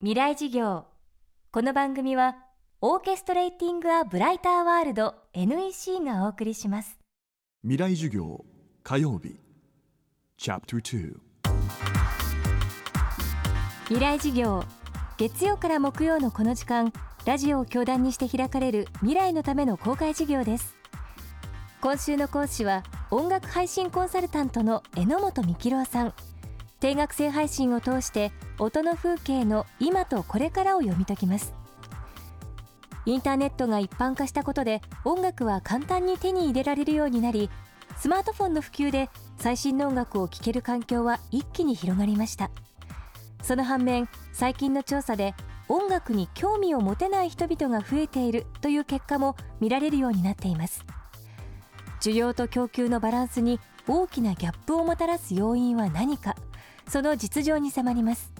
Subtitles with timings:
[0.00, 0.84] 未来事業。
[1.50, 2.36] この番組は
[2.80, 7.00] オーケストレーティング・ア・ブライター・ワールド NEC がお送りします。
[7.62, 8.44] 未来授業
[8.84, 9.40] 火曜日。
[10.36, 11.16] チャプター
[13.86, 14.62] 未来事業。
[15.16, 16.92] 月曜から木曜のこの時間
[17.24, 20.76] ラジオを教壇にして開かれる未来のための公開授業です。
[21.80, 26.14] 今週の講師は音楽配信コンサルタントの榎本幹郎さん
[26.80, 31.52] 定額制配信を通して音の風景の今とこれからを読み解きます。
[33.04, 37.48] インターネットが一般化したことで音楽は簡単に手に入れられるようになり
[37.96, 42.50] スマートフォンの普及で最新の音楽を聴ける環境は一気に広がりました。
[43.42, 45.34] その反面最近の調査で
[45.68, 50.84] 音楽に興味を持てない人々が増えているという結果も見られるようになっています。
[52.00, 56.36] 需要と供給のバランスに大きなギャップをもたらす要因は何か。
[56.88, 58.32] その実情に迫ります。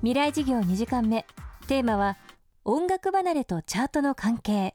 [0.00, 1.26] 未来事業2時間目。
[1.66, 2.18] テーマは
[2.64, 4.74] 音楽離れとチャートの関係。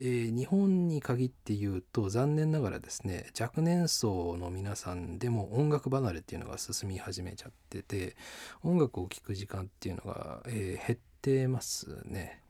[0.00, 8.16] えー日本に限って言うと残念ながらですね若年層の皆さんでも音楽離れっていうのが進み始めちゃってて
[8.64, 12.42] 音楽を聴く時間っていうのが、えー減ってますね、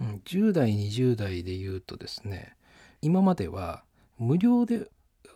[0.00, 2.56] うん、10代20代で言うとですね
[3.00, 3.84] 今までは
[4.18, 4.90] 無料で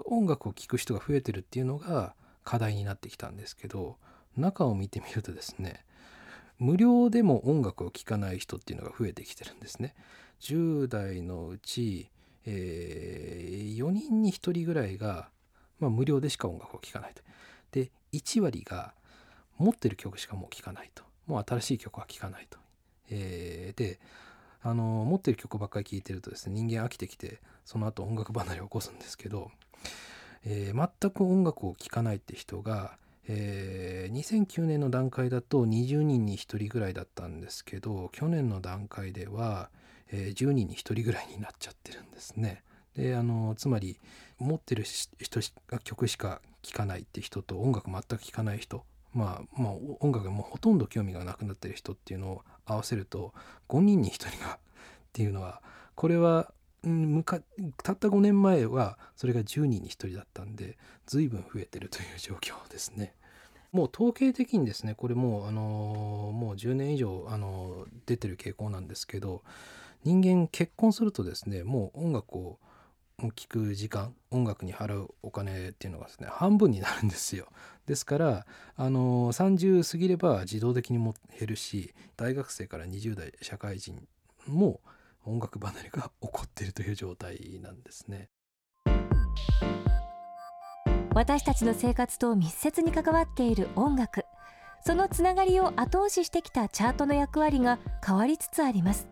[0.06, 3.96] 音楽を聴く人が増えてるっていうのが課題になってきたんですけど
[4.36, 5.84] 中を見てみるとですね
[6.60, 9.94] 無料でも音楽を聴かない人っていうのが増えてきてるんですね。
[10.40, 12.10] 10代のうち、
[12.44, 15.30] えー4人に1人ぐらいが、
[15.78, 17.22] まあ、無料でしか音楽を聴かないと。
[17.72, 18.92] で1割が
[19.56, 21.02] 持ってる曲しかもう聴かないと。
[21.26, 22.58] もう新しい曲は聴かないと。
[23.10, 23.98] えーで
[24.62, 29.50] あの持ってる曲ばっかり聴いてるとですね人間飽きてきてその後音楽離れを起こすんですけど、
[30.44, 32.96] えー全く音楽を聴かないって人が、
[33.28, 39.70] えー2009年の段階だと20人に1人ぐらいだったんですけど去年の段階では、
[40.10, 42.62] えー10人に1人ぐらいになっちゃってるんですね。
[42.96, 44.00] であのつまり
[44.38, 53.32] 持ってる人しか曲しか聴かないって人と音楽全く聴かない人まあ、まあ、音楽がもうほとんど興味がなくなってる人っていうのを合わせると
[53.68, 54.58] 5人に1人がっ
[55.12, 55.62] ていうのは
[55.94, 56.52] これは
[56.82, 57.40] むか
[57.82, 63.14] たった5年前はそれが10人に1人だったんで随分増えてるという状況ですね。
[63.72, 69.42] もう統計的にですねこれもうあのもう10年以上あの出てる傾向なんですけど
[70.02, 72.58] 人間結婚するとですねもう音楽を
[73.18, 77.48] 聴く時間音楽に払うお金っていうのがですね半分になるんですよ
[77.86, 84.02] ですからあの30過ぎれば自動的にも減るし大学生から20代社会人
[84.46, 88.30] も減音楽離れが起こっているという状態なんですね。
[91.14, 94.24] 私たちの生活と密接に関わっている音楽。
[94.82, 99.08] そのつながりを後押ししてきたチャートの役割が変わりつつあります。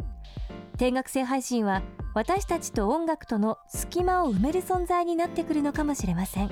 [0.79, 1.83] 定額制配信は
[2.15, 6.51] 私たちと音楽との隙間を埋める存在になってくるのかもしれません。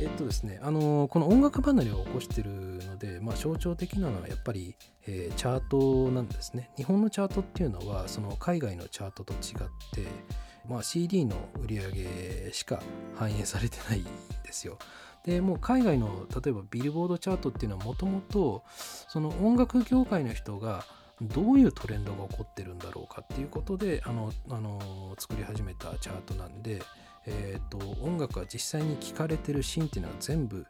[0.00, 6.70] えっとですね、あのこの音楽離れを起こしてるので、まあ、象徴的なのはやっぱり、えーチャートなんですね。
[6.76, 9.38] 日本のチャートっていうのはその海外のチャートと違っ
[9.92, 10.06] て、
[10.68, 12.82] まあ、CD の売り上げしか
[13.16, 14.78] 反映されてないんですよ。
[15.24, 18.62] でもう海外の例えばビルボードチャートっていうのはもともと
[19.08, 20.84] その音楽業界の人が
[21.22, 26.82] どういうトレンドが起こってるんだろうかっていうことであのあの作り始めたチャートなんで、
[27.26, 30.66] えー、と音楽が実際に聴かれてるシーンっていうのは全部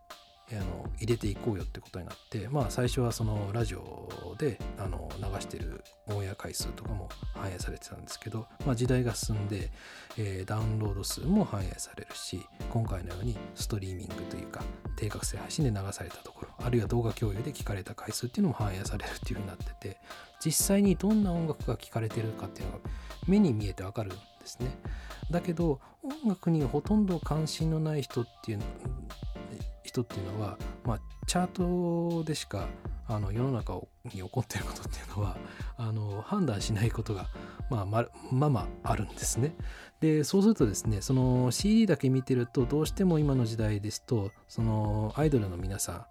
[0.52, 9.70] あの入れていこうよってことになってまあ最初はそのラジオであの流してるオンエア回数とかも反映されてたんですけど、まあ、時代が進んで、
[10.18, 14.62] えーダウンロード数も反映されるし今回のようにストリーミングというか
[14.96, 19.96] 定額制配信で流されたところあるいは動画共有で聞かれた回数っていうのも反映されるっていうふうになってて
[20.44, 22.78] 実際にどんな音楽が聴かれてるかっていうのが
[23.26, 24.76] 目に見えてわかるんですね。
[25.30, 28.60] だけど音楽にほとんど関心のない人っていう
[29.94, 32.66] 人っていうのは、まあ、チャートでしか
[33.06, 33.74] あの世の中
[34.04, 35.36] に起こっていることっていうのは
[35.76, 37.28] あの判断しないことが、
[37.70, 39.54] まあ、ままあまああるんですね。
[40.00, 46.06] でそうするとですねその CD だけ見てるとどうしても今の時代ですとそのアイドルの皆さん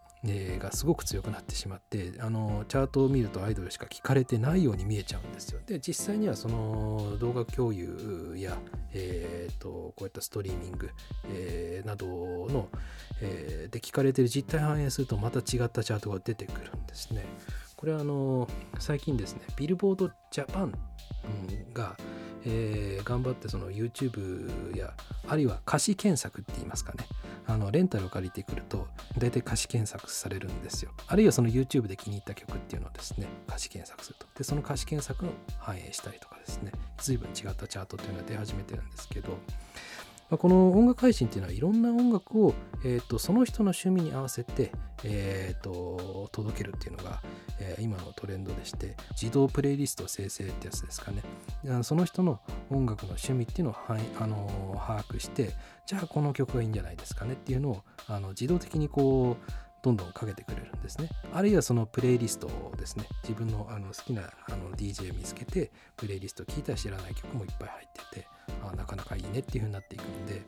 [0.59, 5.59] がすごく強くなってしまってあのチャートを見るとアイドルしか聞かれてないように見えちゃうんですよ。
[5.65, 8.57] で実際にはその動画共有や、
[8.93, 10.89] えー、とこういったストリーミング、
[11.29, 12.69] えーなどの、
[13.21, 17.25] えーで聞かれてる実態反映するとまた違ったチャートが出てくるんですね。
[17.75, 18.47] これはあの
[18.79, 20.73] 最近ですねビルボードジャパン
[21.25, 21.97] うんが、
[22.45, 24.93] えー、頑張ってその YouTube や
[25.27, 27.05] あるいは歌詞検索って言いますかね。
[27.45, 28.87] あのレンタルを借りてくると
[29.17, 30.91] 大体歌詞検索されるんですよ。
[31.07, 34.27] あるいはその YouTube で気に入った曲っていうのをですね歌詞検索すると。
[34.37, 35.29] でその歌詞検索を
[35.59, 39.37] 反映したりとかですね随分違ったチャートっていうのが出始めてるんですけど
[40.33, 44.71] まあ、この音楽配信っていうのはいろんな音楽を、えーと、その人の趣味に合わせて、
[45.03, 47.21] えーと、届けるっていうのが、
[47.59, 51.21] えー、今のトレンドでして自動プレイリスト生成ってやつですかね
[51.83, 52.39] その人の
[52.71, 55.51] 音楽の趣味っていうのをはあの把握して
[55.85, 59.51] じゃあこの曲がいいんじゃないですかねっていうのをあの自動的にこう
[59.83, 61.09] どんどんかけてくれるんですね。
[61.33, 68.27] あるいはそのプレイリストをですね、自分のあの好きなあの DJ 見つけて、プレイリスト聴いたら知らない曲もいっぱい入ってて、
[68.71, 70.41] あなかなかいいねっていう風になっていくんで、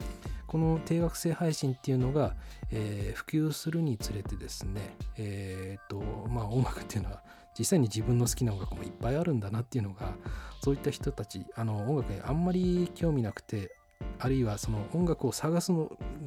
[0.47, 2.35] この定額制配信っていうのが、
[2.71, 7.23] えー、普及するにつれてですね、えー、っと、まあ音楽っていうのは
[7.57, 10.13] 実際に自分の好きな音楽もいっぱいあるんだなっていうのが、
[10.61, 13.75] そういった人たち、あの音楽にあんまり興味なくて、
[14.19, 15.71] あるいはその音楽を探す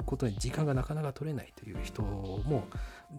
[0.05, 2.63] ことに時間がなかなか取れないという人も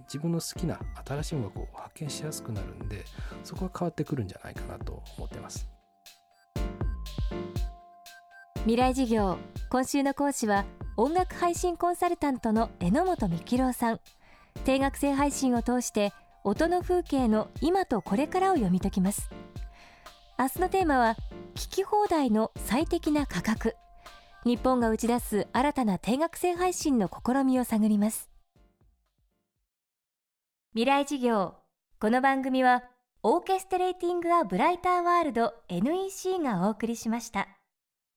[0.05, 3.05] 自分の好きな新しい音楽を発見しやすくなるんで
[3.45, 5.80] そこは変わってくるんじゃないかなと思ってます。
[8.65, 9.39] 未来事業
[9.71, 10.67] 今週の講師は
[10.99, 14.01] 音楽配信コンサルタントの榎本幹郎さん。
[14.65, 16.13] 定額制配信を通して
[16.45, 19.31] 音の風景の今とこれからを読み解きます。
[20.39, 21.17] 明日のテーマは
[21.55, 23.77] 聞き放題の最適な価格。
[24.45, 28.29] 日本が打ち出す新たな定額制配信の試みを探ります。
[30.75, 31.55] 未来事業
[31.99, 32.85] この番組は
[33.23, 37.49] オーケストレーティング・ア・ブライター・ワールド NEC がお送りしました。